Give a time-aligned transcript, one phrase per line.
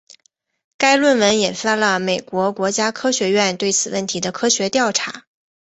[0.79, 5.25] 该论文引发了美国国家科学院对此问题的科学调查。